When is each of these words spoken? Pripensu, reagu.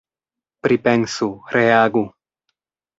Pripensu, 0.67 1.29
reagu. 1.59 2.05